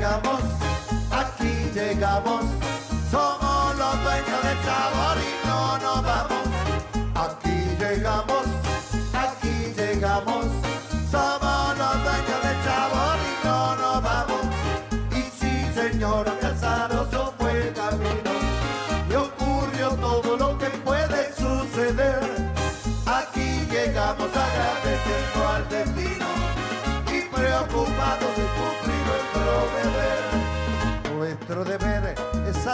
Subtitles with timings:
[0.00, 0.40] llegamos,
[1.10, 2.69] aquí llegamos.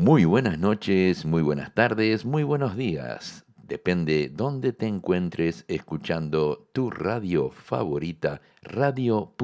[0.00, 3.44] Muy buenas noches, muy buenas tardes, muy buenos días.
[3.62, 9.34] Depende dónde te encuentres escuchando tu radio favorita, Radio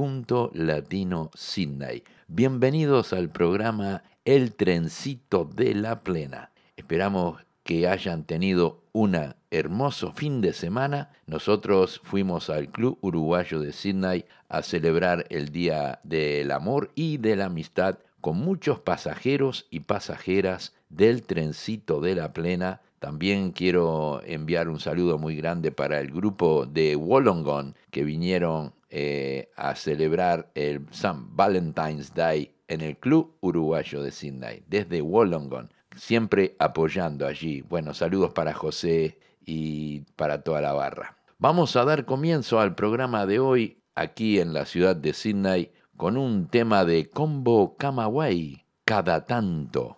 [0.55, 2.05] Latino Sydney.
[2.27, 6.53] Bienvenidos al programa El Trencito de la Plena.
[6.75, 9.15] Esperamos que hayan tenido un
[9.51, 11.11] hermoso fin de semana.
[11.27, 17.37] Nosotros fuimos al Club Uruguayo de Sydney a celebrar el Día del Amor y de
[17.37, 22.81] la Amistad con muchos pasajeros y pasajeras del trencito de la plena.
[22.99, 29.53] También quiero enviar un saludo muy grande para el grupo de Wollongong que vinieron eh,
[29.55, 31.19] a celebrar el St.
[31.37, 37.61] Valentine's Day en el Club Uruguayo de Sydney, desde Wollongong, siempre apoyando allí.
[37.61, 41.17] Bueno, saludos para José y para toda la barra.
[41.39, 46.17] Vamos a dar comienzo al programa de hoy aquí en la ciudad de Sydney con
[46.17, 49.97] un tema de Combo Camagüey, cada tanto.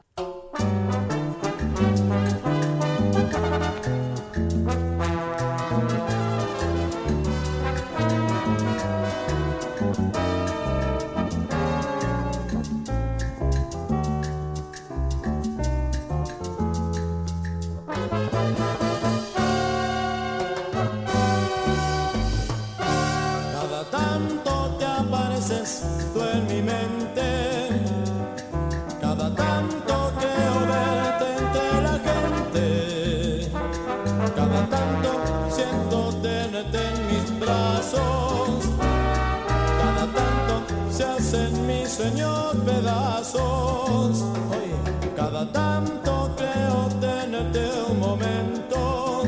[42.08, 49.24] Sueños pedazos, Oye, cada tanto creo tenerte un momento.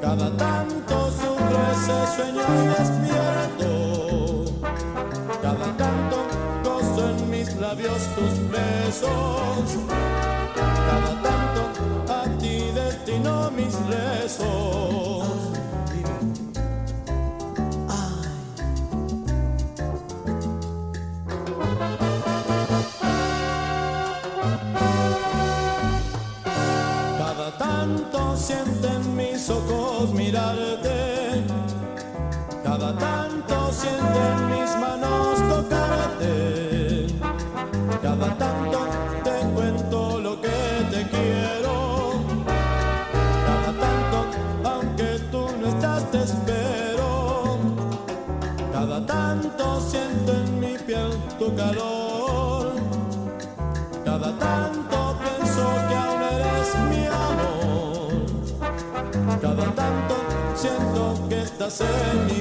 [0.00, 2.44] Cada tanto sufro ese sueño
[2.78, 3.70] despierto.
[5.40, 6.16] Cada tanto
[6.62, 9.66] gozo en mis labios tus besos.
[10.54, 15.15] Cada tanto a ti destino mis rezos.
[61.76, 62.35] Siento que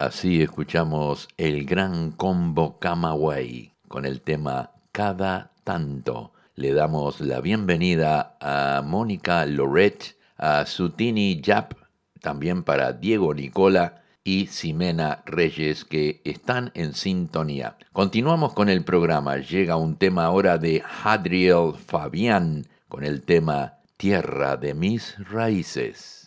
[0.00, 6.32] Así escuchamos el gran combo Camagüey con el tema Cada tanto.
[6.54, 11.74] Le damos la bienvenida a Mónica Loret, a Sutini Yap,
[12.22, 17.76] también para Diego Nicola y Ximena Reyes que están en sintonía.
[17.92, 19.36] Continuamos con el programa.
[19.36, 26.19] Llega un tema ahora de Hadriel Fabián con el tema Tierra de mis raíces.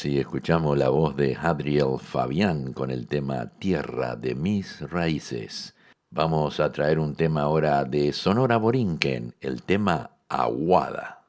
[0.00, 5.74] Así escuchamos la voz de Adriel Fabián con el tema Tierra de mis raíces.
[6.10, 11.19] Vamos a traer un tema ahora de Sonora Borinquen, el tema Aguada.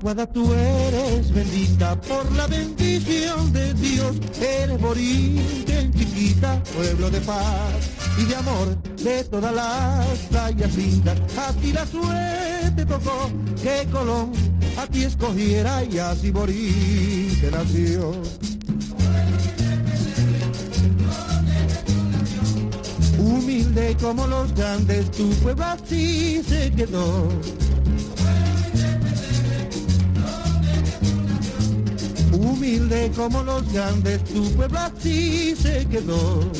[0.00, 4.16] Aguada tú eres bendita por la bendición de Dios.
[4.40, 11.18] Eres Borinquen chiquita, pueblo de paz y de amor de todas las playas lindas.
[11.36, 13.30] A ti la suerte tocó
[13.62, 14.32] que Colón
[14.78, 18.12] a ti escogiera y así Borinquen nació.
[23.18, 27.28] Humilde como los grandes, tu pueblo así se quedó.
[32.32, 36.50] Humilde como los grandes, tu pueblo así se quedó.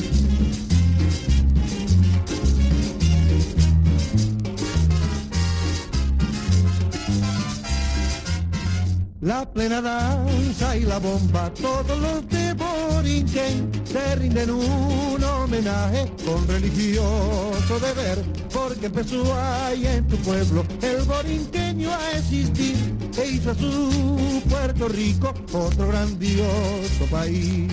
[9.21, 16.47] La plena danza y la bomba, todos los de Borinquen te rinden un homenaje con
[16.47, 22.75] religioso deber, porque empezó ahí en tu pueblo el borinqueño a existir
[23.15, 27.71] e hizo a su Puerto Rico otro grandioso país.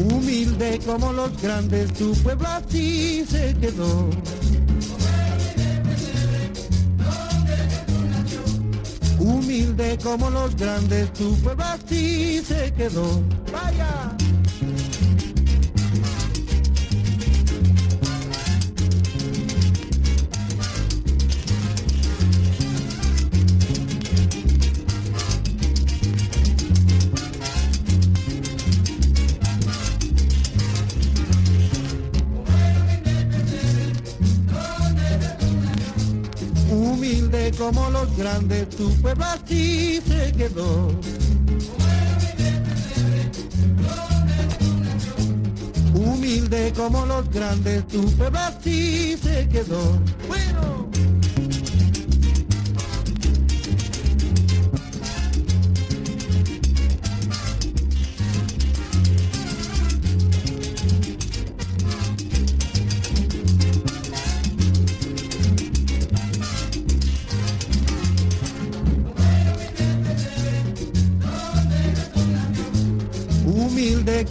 [0.00, 4.10] Humilde como los grandes, tu pueblo así se quedó.
[9.22, 13.22] Humilde como los grandes, tu pueblo así se quedó.
[13.52, 14.21] Vaya.
[37.62, 40.90] Como los grandes, tu pueblo así se quedó.
[45.94, 50.00] Humilde como los grandes, tu pueblo así se quedó.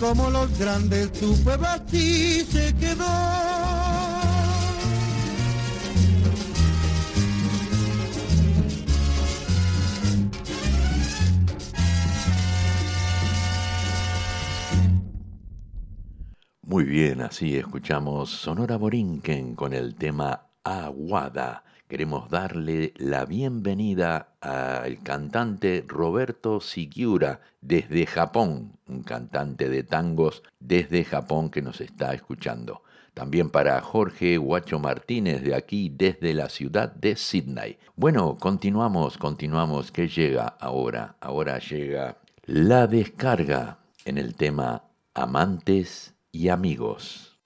[0.02, 3.06] Como los grandes, tu pueblo así se quedó.
[16.64, 21.64] Muy bien, así escuchamos Sonora Borinquen con el tema Aguada.
[21.92, 31.04] Queremos darle la bienvenida al cantante Roberto Sigiura desde Japón, un cantante de tangos desde
[31.04, 32.84] Japón que nos está escuchando.
[33.14, 37.78] También para Jorge Guacho Martínez de aquí desde la ciudad de Sydney.
[37.98, 39.92] Bueno, continuamos, continuamos.
[39.92, 41.18] ¿Qué llega ahora?
[41.20, 47.38] Ahora llega la descarga en el tema Amantes y Amigos.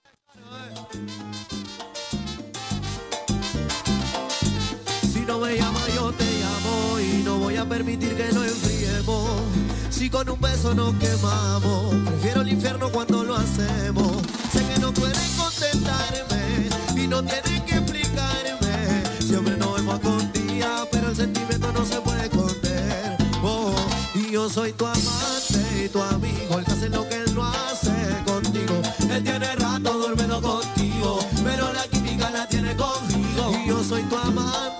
[5.35, 9.41] No me llama yo te llamo y no voy a permitir que lo enfriemos.
[9.89, 14.21] Si con un beso nos quemamos, prefiero el infierno cuando lo hacemos.
[14.53, 19.03] Sé que no pueden contentarme y no tienen que explicarme.
[19.19, 23.17] Siempre nos vemos con día, pero el sentimiento no se puede esconder.
[23.43, 23.75] Oh,
[24.13, 27.43] y yo soy tu amante y tu amigo, el que hace lo que él no
[27.43, 27.91] hace
[28.25, 28.81] contigo.
[29.11, 33.51] Él tiene rato durmiendo contigo, pero la química la tiene conmigo.
[33.65, 34.74] Y yo soy tu amante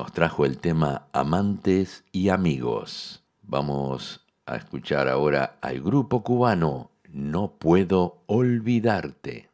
[0.00, 3.22] nos trajo el tema Amantes y Amigos.
[3.42, 9.50] Vamos a escuchar ahora al grupo cubano No Puedo Olvidarte.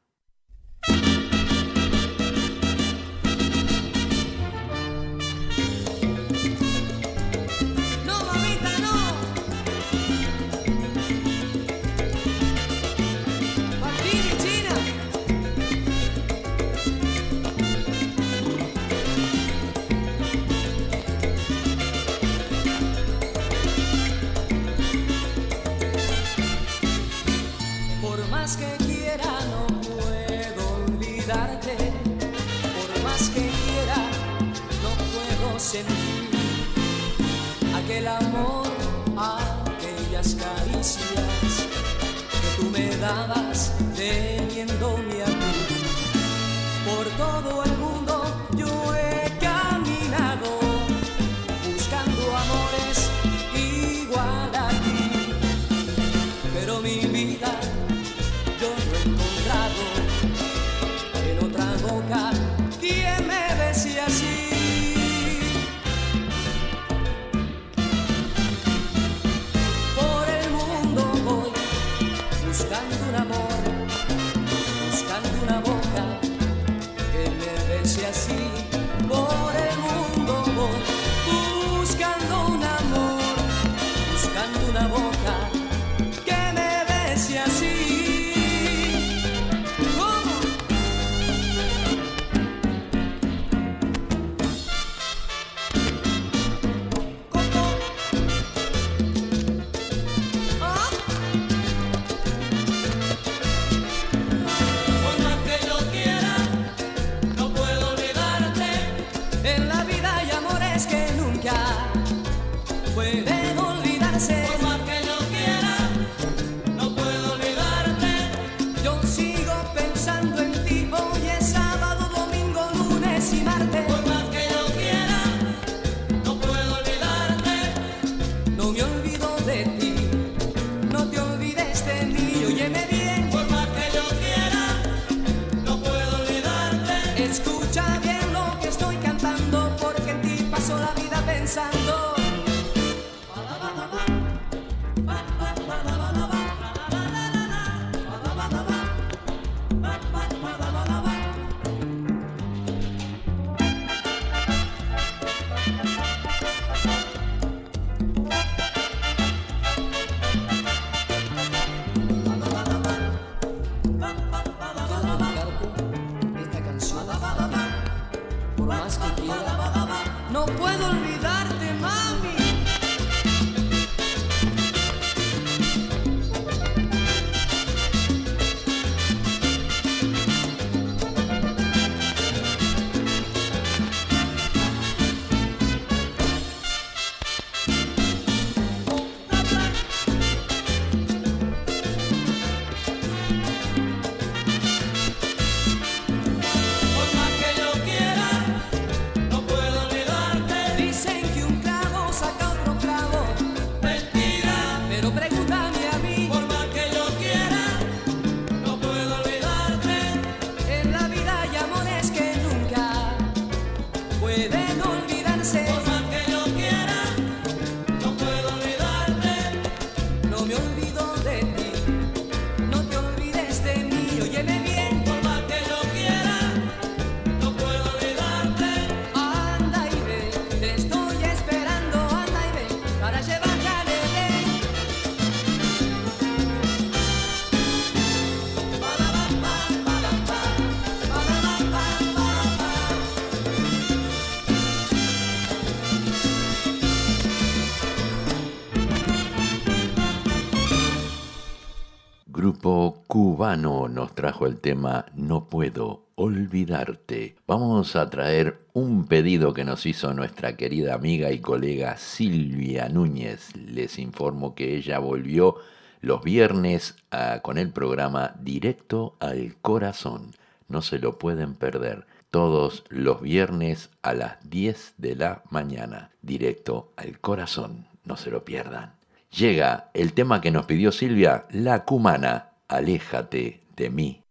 [254.27, 257.37] Trajo el tema No puedo olvidarte.
[257.47, 263.55] Vamos a traer un pedido que nos hizo nuestra querida amiga y colega Silvia Núñez.
[263.55, 265.59] Les informo que ella volvió
[266.01, 270.33] los viernes ah, con el programa Directo al Corazón.
[270.67, 272.09] No se lo pueden perder.
[272.33, 276.11] Todos los viernes a las 10 de la mañana.
[276.21, 277.87] Directo al Corazón.
[278.05, 278.95] No se lo pierdan.
[279.31, 282.55] Llega el tema que nos pidió Silvia, La Cumana.
[282.67, 284.23] Aléjate de mí.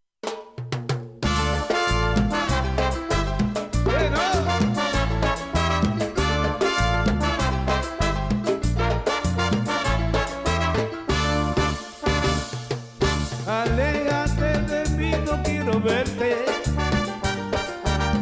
[13.48, 16.46] Aléjate de mí, no quiero verte.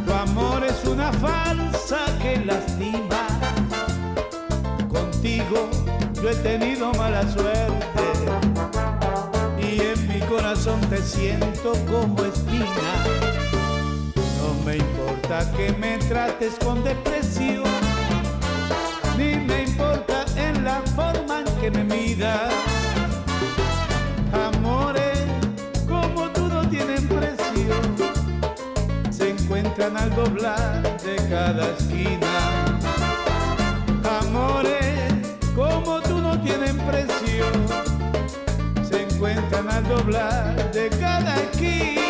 [0.05, 3.27] Tu amor es una falsa que lastima.
[4.89, 5.69] Contigo
[6.21, 8.12] yo he tenido mala suerte.
[10.33, 12.65] Corazón te siento como espina.
[14.39, 17.69] No me importa que me trates con depresión.
[19.15, 22.51] Ni me importa en la forma en que me miras.
[24.33, 25.19] Amores
[25.87, 27.75] como tú no tienen precio,
[29.11, 32.79] se encuentran al doblar de cada esquina.
[34.19, 35.13] Amores
[35.55, 37.12] como tú no tienen precio,
[39.87, 42.01] doblar de cada esquina.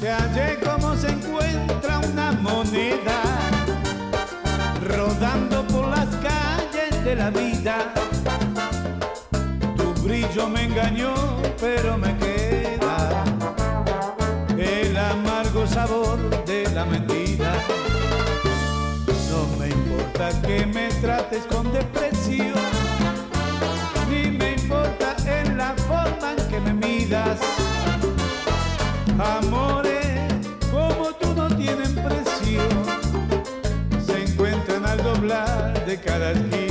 [0.00, 3.22] Te hallé como se encuentra una moneda
[4.86, 7.73] rodando por las calles de la vida.
[20.30, 22.54] Que me trates con depresión,
[24.08, 27.40] ni me importa en la forma en que me midas.
[29.18, 32.62] Amores como tú no tienen precio,
[34.06, 36.63] se encuentran al doblar de cada esquina.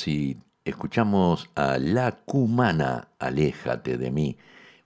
[0.00, 4.38] Así escuchamos a La Cumana, Aléjate de mí.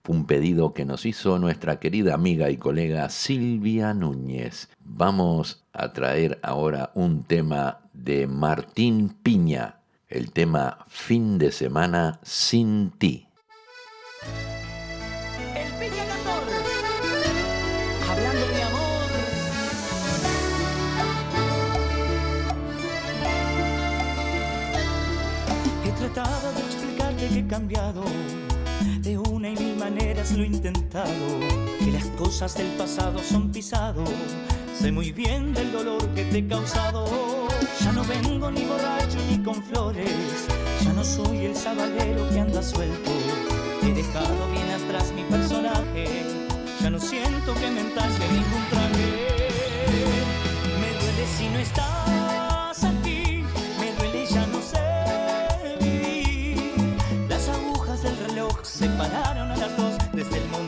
[0.03, 4.67] Fue un pedido que nos hizo nuestra querida amiga y colega Silvia Núñez.
[4.83, 9.77] Vamos a traer ahora un tema de Martín Piña,
[10.09, 13.29] el tema Fin de semana sin ti.
[27.29, 28.03] Que he cambiado.
[29.01, 31.39] De una y mil maneras lo he intentado.
[31.79, 34.03] Que las cosas del pasado son pisado.
[34.79, 37.05] Sé muy bien del dolor que te he causado.
[37.81, 40.47] Ya no vengo ni borracho ni con flores.
[40.83, 43.11] Ya no soy el sabalero que anda suelto.
[43.83, 46.23] He dejado bien atrás mi personaje.
[46.81, 49.07] Ya no siento que me entalle ningún traje.
[50.81, 52.04] Me duele si no estás
[60.29, 60.64] desde el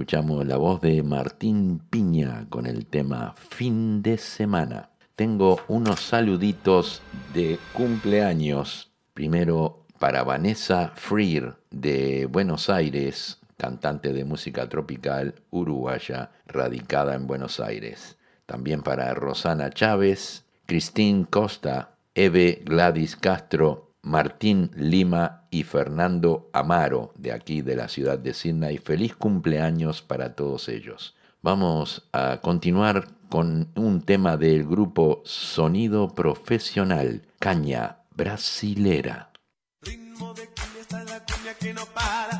[0.00, 4.88] escuchamos la voz de Martín Piña con el tema Fin de Semana.
[5.14, 7.02] Tengo unos saluditos
[7.34, 8.90] de cumpleaños.
[9.12, 17.60] Primero para Vanessa Freer de Buenos Aires, cantante de música tropical uruguaya, radicada en Buenos
[17.60, 18.16] Aires.
[18.46, 27.32] También para Rosana Chávez, Cristín Costa, Eve Gladys Castro, Martín Lima y Fernando Amaro, de
[27.32, 28.78] aquí de la ciudad de Sydney.
[28.78, 31.14] Feliz cumpleaños para todos ellos.
[31.42, 39.30] Vamos a continuar con un tema del grupo Sonido Profesional, Caña Brasilera.
[39.82, 42.39] Ritmo de cumbia está la cumbia que no para.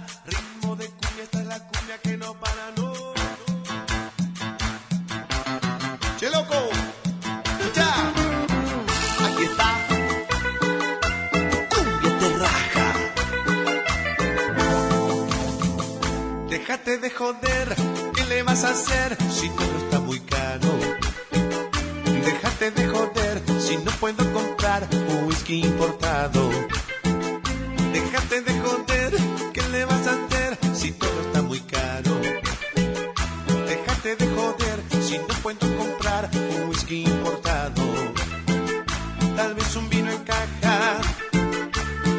[16.71, 17.77] Déjate de joder,
[18.15, 20.69] ¿qué le vas a hacer si todo está muy caro?
[22.05, 26.49] Déjate de joder si no puedo comprar un whisky importado.
[27.93, 29.13] Déjate de joder,
[29.53, 32.21] ¿qué le vas a hacer si todo está muy caro?
[33.67, 37.83] Déjate de joder si no puedo comprar un whisky importado.
[39.35, 41.01] Tal vez un vino en caja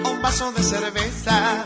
[0.03, 1.65] o un vaso de cerveza.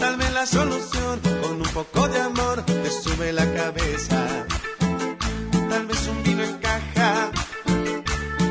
[0.00, 4.46] Tal vez la solución con un poco de amor te sube la cabeza.
[5.68, 7.30] Tal vez un vino en caja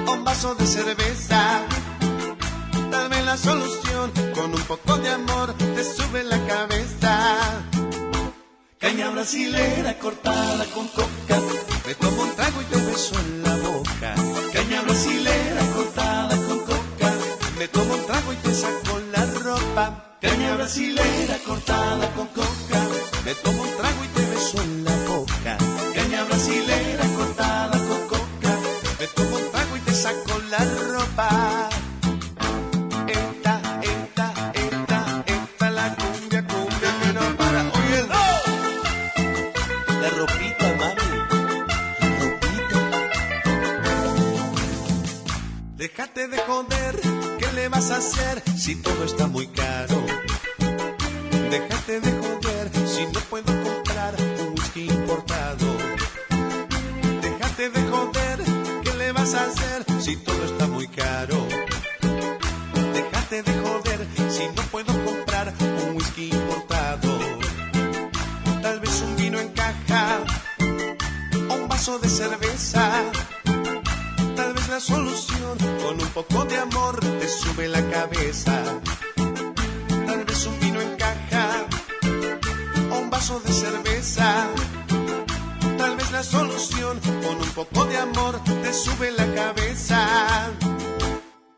[0.08, 1.62] o un vaso de cerveza.
[2.92, 7.14] Tal vez la solución con un poco de amor te sube la cabeza.
[8.78, 11.38] Caña brasilera cortada con coca.
[11.86, 14.16] Me tomo un trago y te beso en la boca.
[14.54, 15.59] Caña brasilera
[19.80, 22.82] Caña brasilera cortada con coca.
[23.24, 25.58] Me tomo un trago y te beso en la boca.
[25.96, 28.58] Caña brasilera cortada con coca.
[29.00, 30.58] Me tomo un trago y te saco la
[30.92, 31.70] ropa.
[33.08, 37.62] Esta, esta, esta, esta la cumbia, cumbia no para.
[37.80, 38.02] Oye,
[40.02, 41.10] la ropita, mami.
[42.02, 42.90] La ropita.
[45.78, 47.19] Déjate de joder, ¿qué
[47.62, 49.98] le vas a hacer si todo está muy caro?
[51.56, 55.68] Déjate de joder si no puedo comprar un whisky importado.
[57.22, 58.38] Déjate de joder,
[58.84, 61.38] ¿qué le vas a hacer si todo está muy caro?
[62.94, 64.00] Déjate de joder
[64.36, 67.12] si no puedo comprar un whisky importado.
[68.62, 70.04] Tal vez un vino en caja
[71.50, 72.84] o un vaso de cerveza
[74.80, 75.58] solución.
[75.84, 78.64] Con un poco de amor te sube la cabeza.
[80.06, 81.66] Tal vez un vino en caja
[82.92, 84.48] o un vaso de cerveza.
[85.78, 90.52] Tal vez la solución con un poco de amor te sube la cabeza.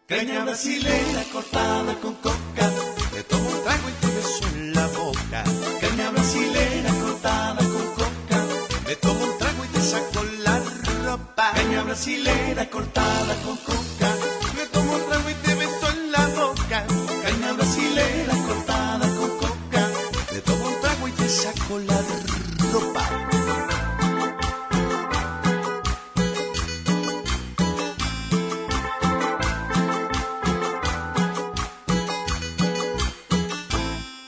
[0.07, 2.69] Caña brasileña cortada con coca.
[3.13, 4.50] Te tomo un trago y te beso
[11.91, 14.09] brasilera cortada con coca.
[14.55, 16.85] Me tomo un trago y te meto en la boca.
[17.23, 19.89] Caña brasilera cortada con coca.
[20.31, 21.97] Me tomo un trago y te saco la
[22.71, 23.05] ropa.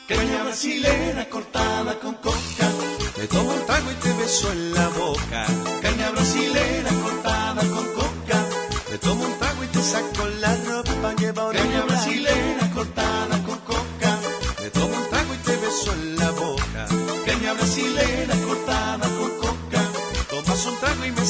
[0.10, 2.68] Caña brasilera cortada con coca.
[3.18, 5.63] Me tomo un trago y te beso en la boca.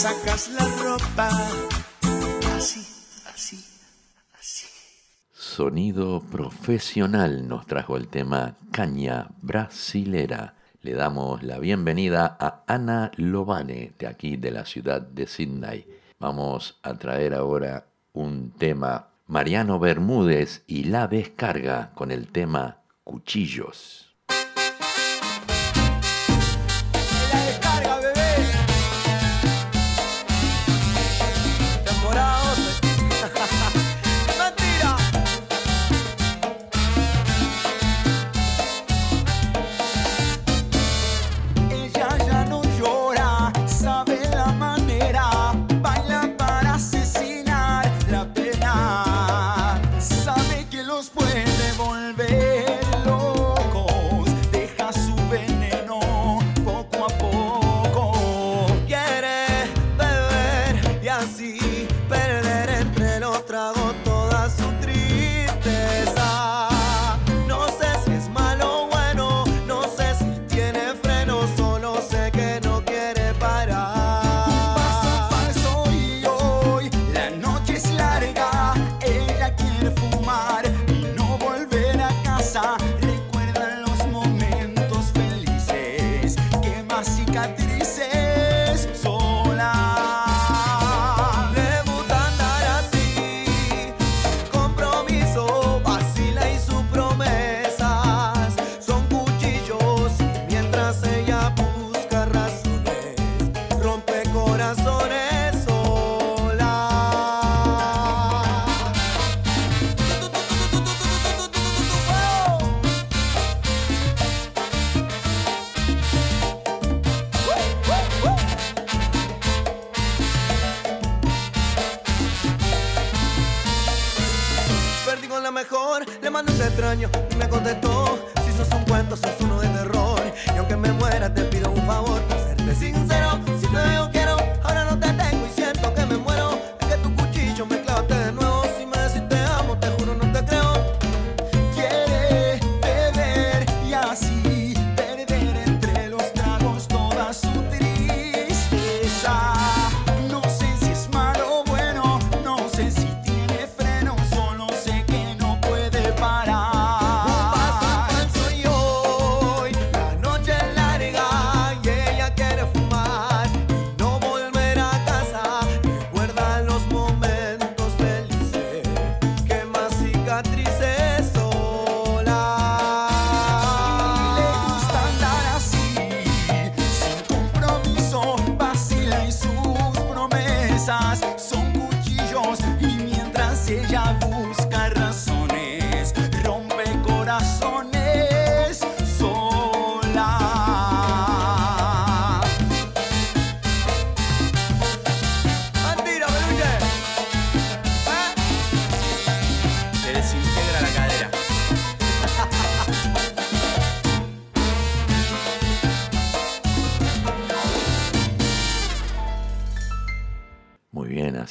[0.03, 1.29] sacas la ropa.
[2.57, 2.85] Así,
[3.33, 3.63] así,
[4.37, 4.67] así.
[5.31, 10.55] Sonido profesional nos trajo el tema Caña Brasilera.
[10.81, 15.87] Le damos la bienvenida a Ana Lobane, de aquí de la ciudad de Sydney.
[16.19, 24.02] Vamos a traer ahora un tema Mariano Bermúdez y La Descarga con el tema Cuchillos.
[61.25, 61.82] see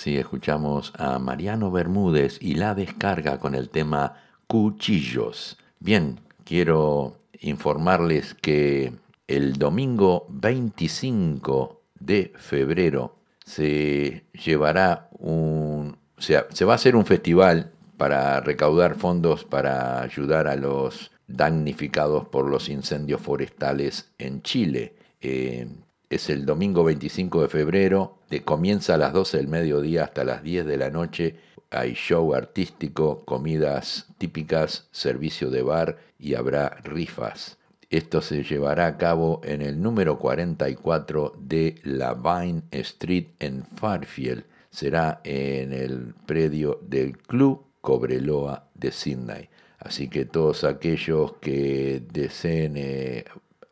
[0.03, 4.17] Así escuchamos a Mariano Bermúdez y la descarga con el tema
[4.49, 5.59] Cuchillos.
[5.79, 8.95] Bien, quiero informarles que
[9.29, 15.97] el domingo 25 de febrero se llevará un...
[16.19, 21.13] O sea, se va a hacer un festival para recaudar fondos para ayudar a los
[21.29, 24.97] damnificados por los incendios forestales en Chile.
[25.21, 25.69] Eh,
[26.15, 30.43] es el domingo 25 de febrero, de comienza a las 12 del mediodía hasta las
[30.43, 31.37] 10 de la noche.
[31.71, 37.57] Hay show artístico, comidas típicas, servicio de bar y habrá rifas.
[37.89, 44.45] Esto se llevará a cabo en el número 44 de la Vine Street en Fairfield.
[44.71, 49.49] Será en el predio del Club Cobreloa de Sydney.
[49.79, 53.25] Así que todos aquellos que deseen eh,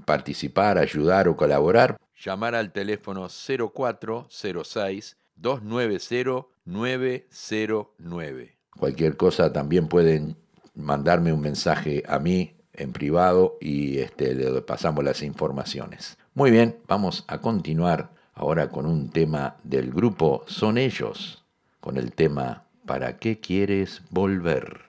[0.07, 8.58] participar, ayudar o colaborar, llamar al teléfono 0406 290 909.
[8.78, 10.36] Cualquier cosa también pueden
[10.74, 16.18] mandarme un mensaje a mí en privado y este, le pasamos las informaciones.
[16.34, 21.44] Muy bien, vamos a continuar ahora con un tema del grupo Son ellos,
[21.80, 24.80] con el tema ¿Para qué quieres volver?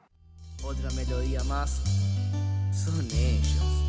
[0.64, 1.82] Otra melodía más.
[2.72, 3.81] Son ellos.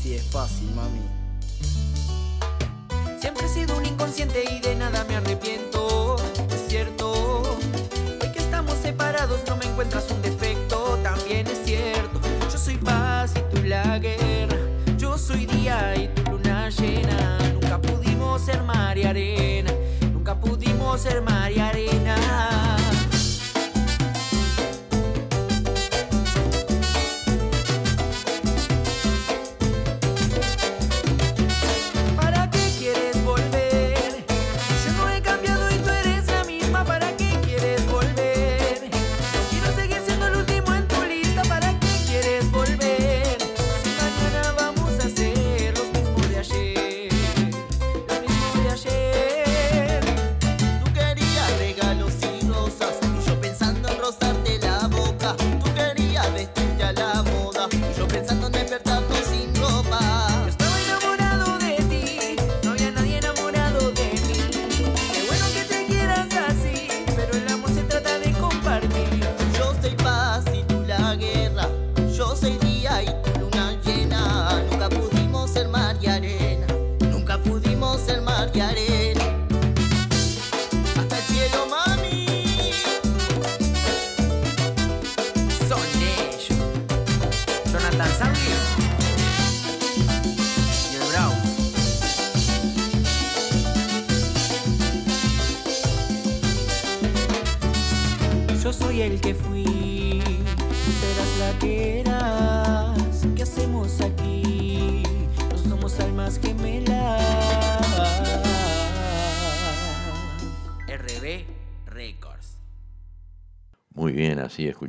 [0.00, 1.02] Así es fácil, mami.
[3.20, 6.16] Siempre he sido un inconsciente y de nada me arrepiento.
[6.50, 7.42] Es cierto.
[8.22, 10.98] Hoy que estamos separados no me encuentras un defecto.
[11.02, 12.18] También es cierto.
[12.50, 14.56] Yo soy paz y tú la guerra.
[14.96, 17.38] Yo soy día y tu luna llena.
[17.52, 19.70] Nunca pudimos ser mar y arena.
[20.14, 22.16] Nunca pudimos ser mar y arena.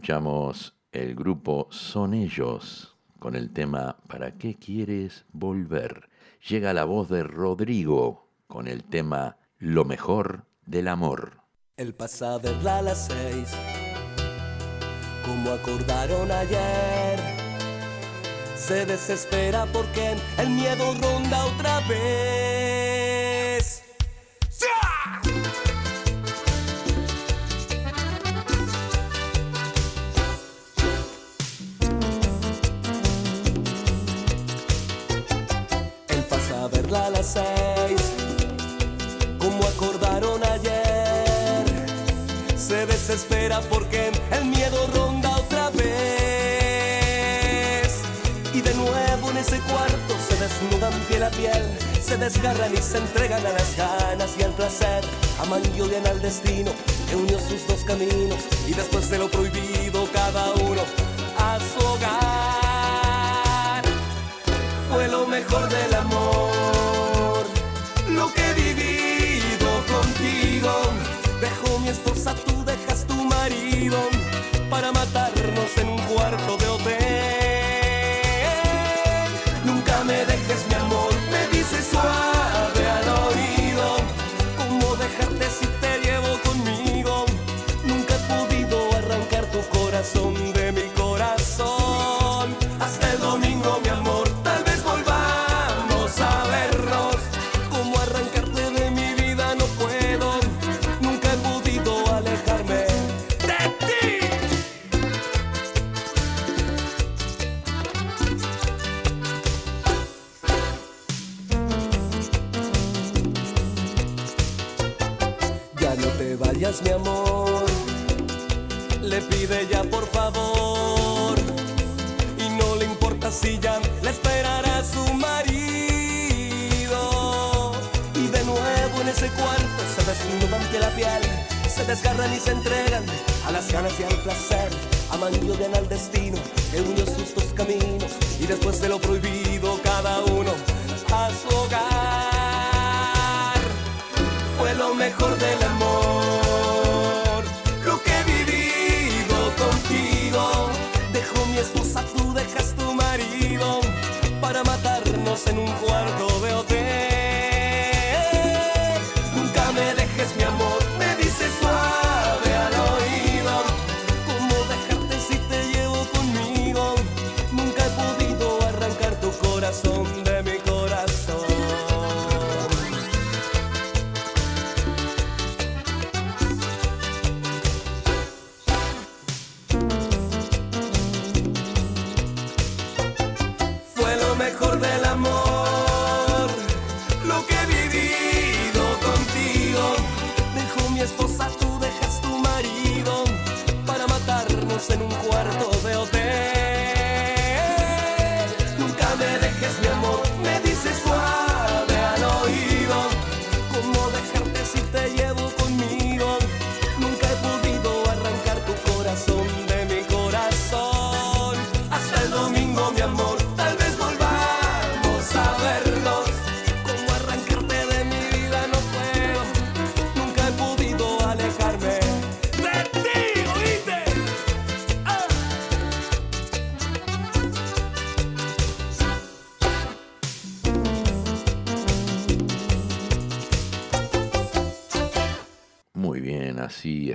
[0.02, 6.10] Escuchamos el grupo Son ellos con el tema ¿Para qué quieres volver?
[6.50, 11.44] Llega la voz de Rodrigo con el tema Lo mejor del amor.
[11.78, 13.54] El pasado es a las seis,
[15.24, 17.20] como acordaron ayer.
[18.56, 23.84] Se desespera porque el miedo ronda otra vez.
[24.60, 25.71] ¡Ya!
[36.94, 38.02] A las seis,
[39.40, 41.66] como acordaron ayer.
[42.58, 45.92] Se desespera porque el miedo ronda otra vez.
[48.54, 51.64] Y de nuevo en ese cuarto se desnudan piel a piel,
[52.04, 55.04] se desgarran y se entregan a las ganas y al placer.
[55.40, 56.72] Aman y odian al destino
[57.10, 60.82] que unió sus dos caminos y después de lo prohibido cada uno
[61.38, 62.32] a su hogar.
[64.90, 66.51] Fue lo mejor del amor,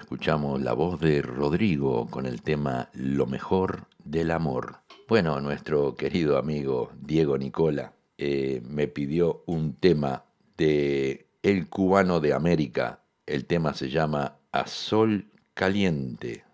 [0.07, 4.76] escuchamos la voz de Rodrigo con el tema Lo mejor del amor.
[5.09, 10.22] Bueno, nuestro querido amigo Diego Nicola eh, me pidió un tema
[10.57, 13.00] de El cubano de América.
[13.26, 16.44] El tema se llama A Sol Caliente.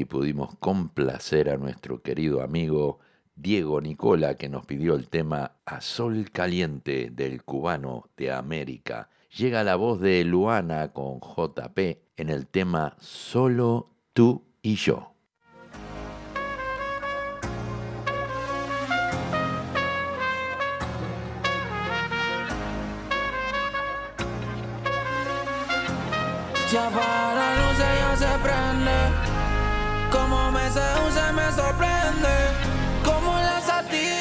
[0.00, 3.00] Así pudimos complacer a nuestro querido amigo
[3.36, 9.10] Diego Nicola que nos pidió el tema A Sol Caliente del cubano de América.
[9.36, 11.78] Llega la voz de Luana con JP
[12.16, 15.12] en el tema Solo tú y yo.
[26.72, 29.29] Ya para se prende.
[30.10, 32.34] Como me seduce, me sorprende.
[33.04, 34.19] Como la sativa,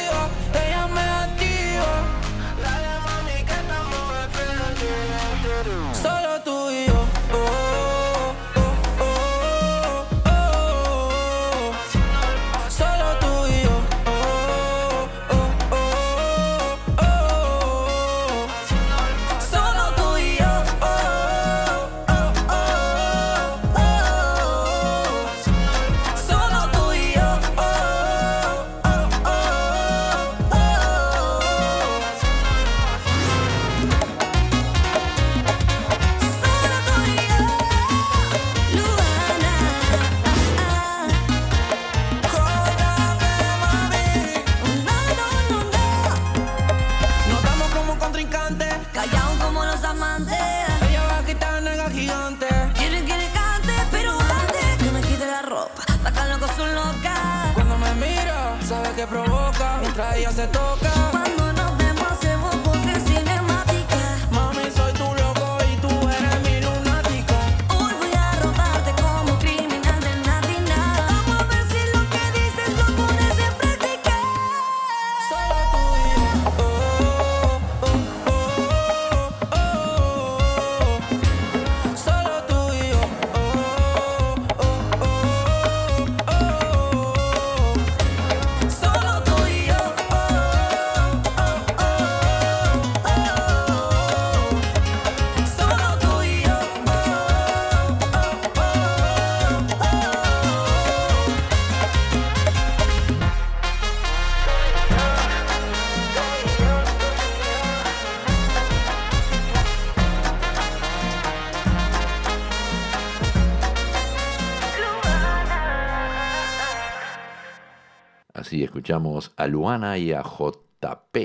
[119.00, 121.18] escuchamos a Luana y a JP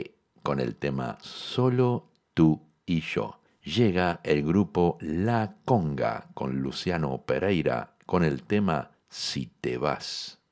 [0.42, 3.40] con el tema Solo tú y yo.
[3.62, 10.43] Llega el grupo La Conga con Luciano Pereira con el tema Si te vas.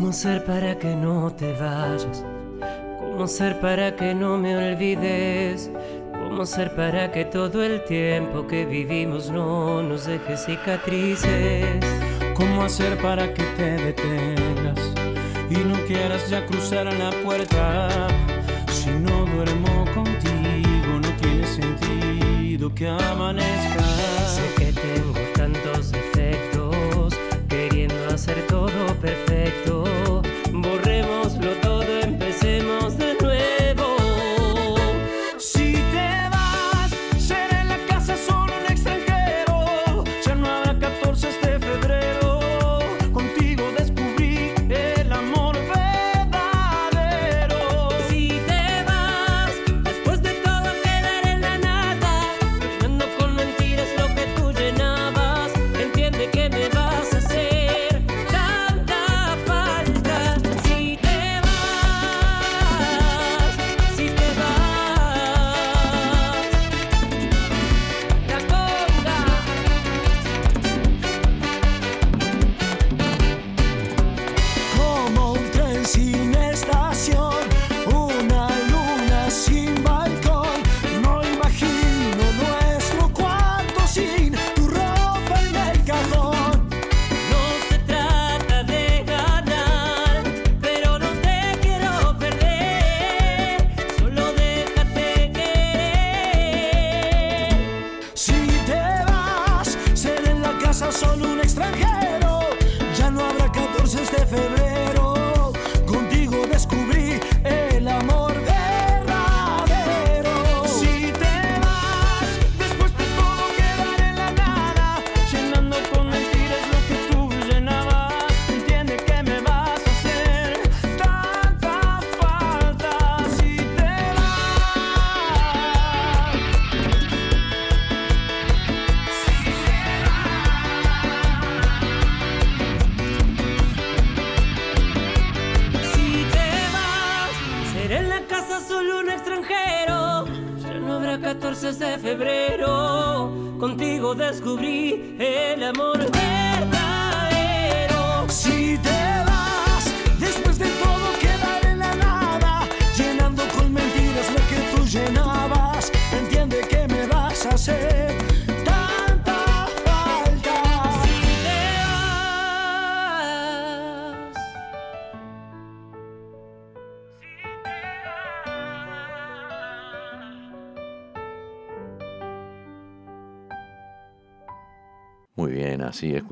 [0.00, 2.24] ¿Cómo hacer para que no te vayas?
[2.98, 5.70] ¿Cómo hacer para que no me olvides?
[6.10, 11.84] ¿Cómo hacer para que todo el tiempo que vivimos no nos deje cicatrices?
[12.32, 14.80] ¿Cómo hacer para que te detengas
[15.50, 18.08] y no quieras ya cruzar la puerta?
[18.72, 23.80] Si no duermo contigo, no tiene sentido que amanezca.
[28.50, 30.19] Todo perfecto.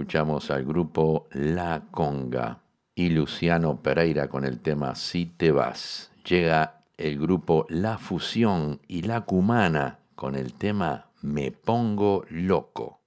[0.09, 2.61] escuchamos al grupo La Conga
[2.95, 6.11] y Luciano Pereira con el tema Si te vas.
[6.27, 13.01] Llega el grupo La Fusión y La Cumana con el tema Me pongo loco.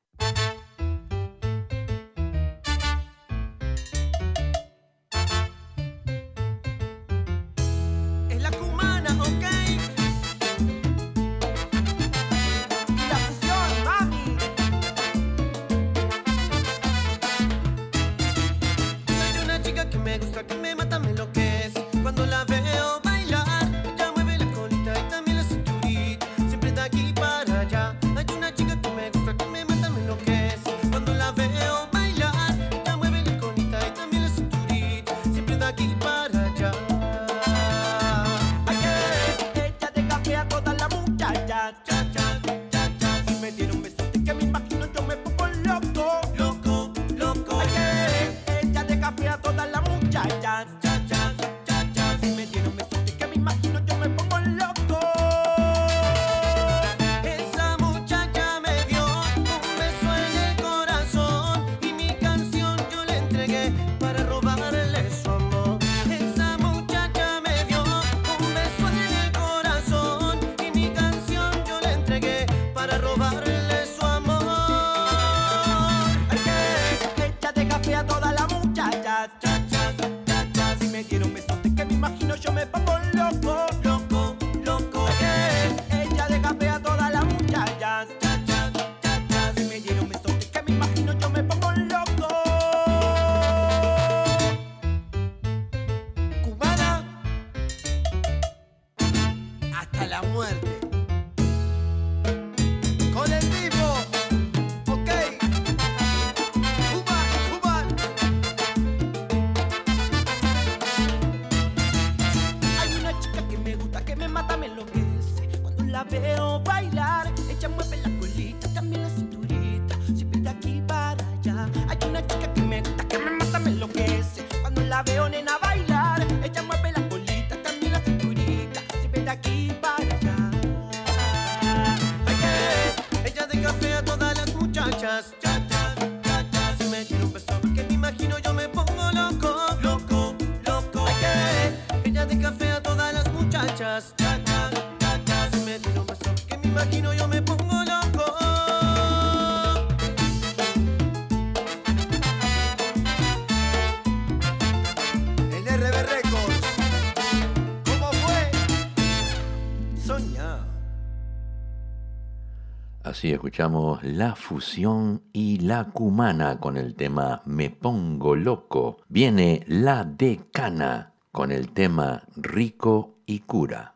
[163.22, 168.98] sí, escuchamos La Fusión y La Cumana con el tema Me Pongo Loco.
[169.10, 173.91] Viene La Decana con el tema Rico y Cura.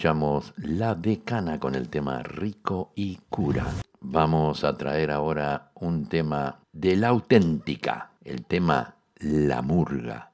[0.00, 3.66] escuchamos La Decana con el tema Rico y Cura.
[4.00, 10.29] Vamos a traer ahora un tema de la auténtica, el tema La Murga.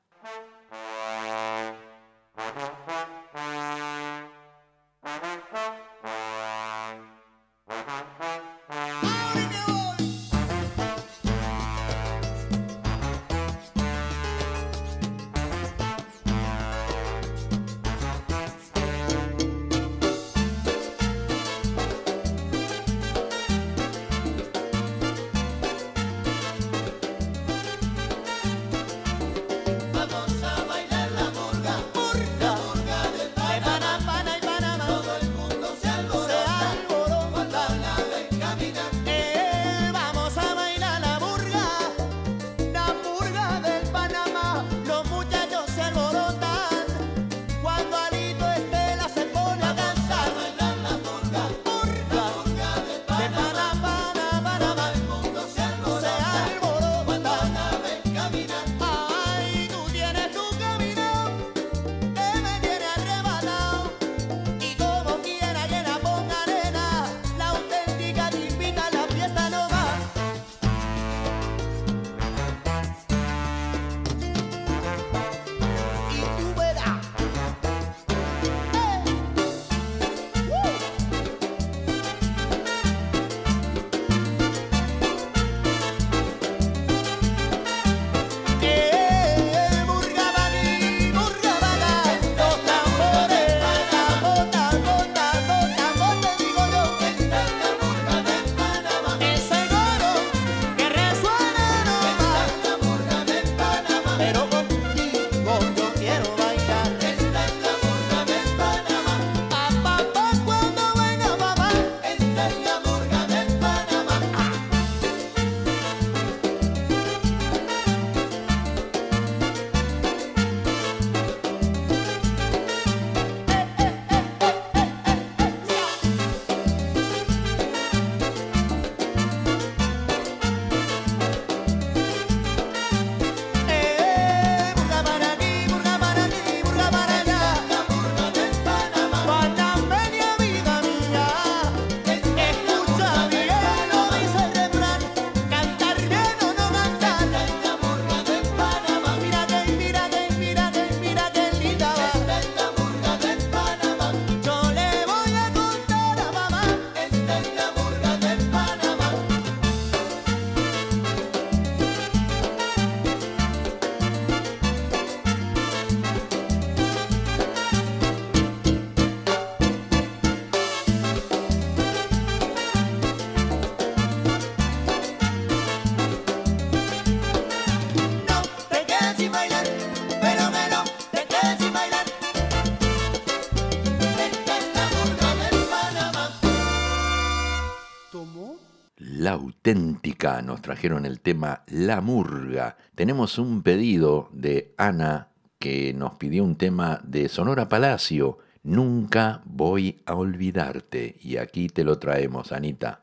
[189.67, 190.43] auténtica.
[190.43, 192.77] Nos trajeron el tema La Murga.
[192.95, 198.39] Tenemos un pedido de Ana que nos pidió un tema de Sonora Palacio.
[198.63, 201.17] Nunca voy a olvidarte.
[201.21, 203.03] Y aquí te lo traemos, Anita.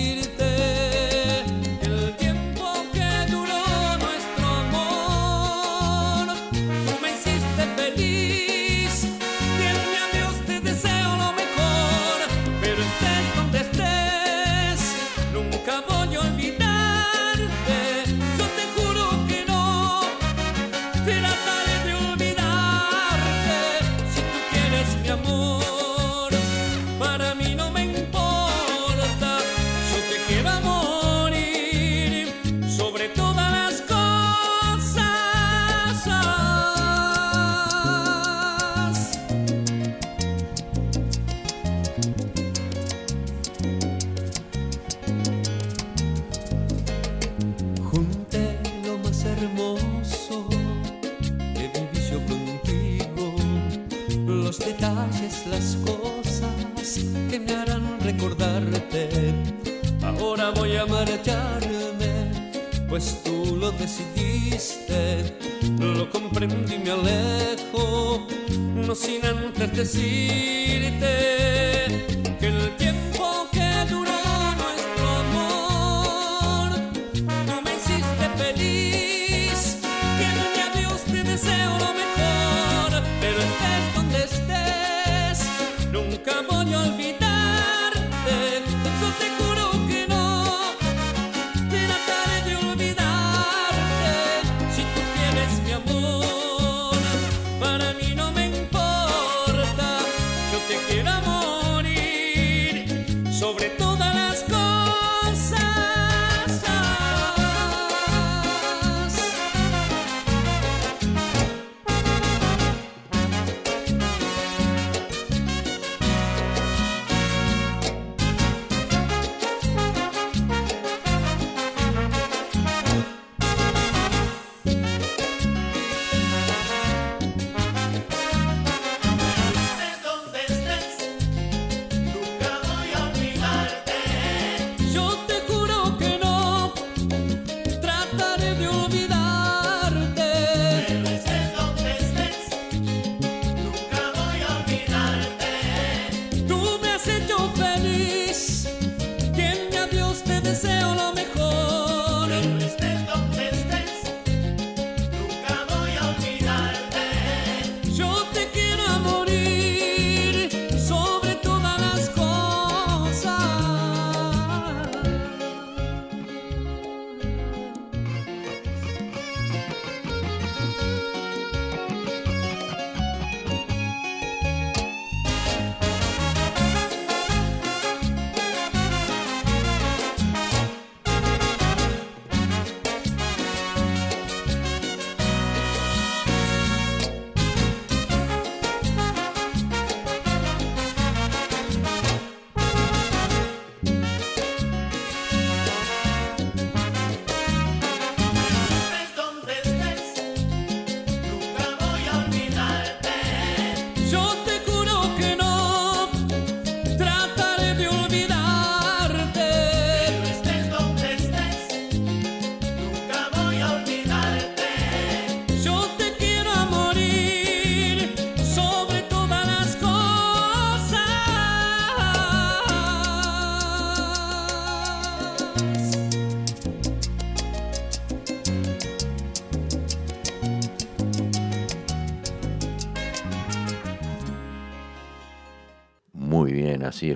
[63.81, 65.33] decidiste,
[65.79, 68.27] lo comprendí y me alejo,
[68.75, 71.41] no sin antes decirte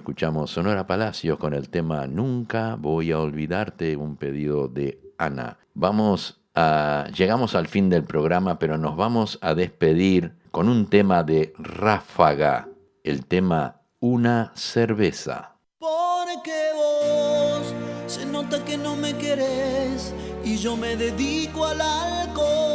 [0.06, 5.58] escuchamos Sonora Palacios con el tema Nunca voy a olvidarte, un pedido de Ana.
[5.74, 11.24] Vamos a, llegamos al fin del programa, pero nos vamos a despedir con un tema
[11.24, 12.70] de Ráfaga,
[13.04, 15.56] el tema Una cerveza.
[15.80, 17.74] Porque vos
[18.06, 20.14] se nota que no me querés
[20.44, 22.75] y yo me dedico al alcohol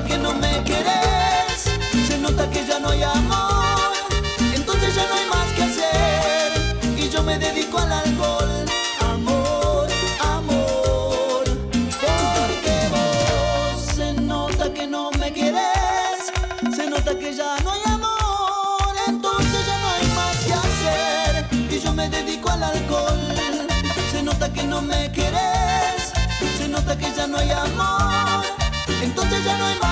[0.00, 1.62] nota que no me querés,
[2.08, 3.92] se nota que ya no hay amor,
[4.54, 6.52] entonces ya no hay más que hacer.
[6.96, 8.64] Y yo me dedico al alcohol.
[9.00, 9.88] Amor,
[10.20, 13.94] amor, porque vos.
[13.94, 16.32] Se nota que no me querés,
[16.74, 21.46] se nota que ya no hay amor, entonces ya no hay más que hacer.
[21.74, 23.20] Y yo me dedico al alcohol.
[24.12, 26.12] Se nota que no me querés,
[26.58, 28.44] se nota que ya no hay amor,
[29.02, 29.89] entonces ya no hay más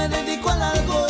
[0.00, 1.09] me dedico al algo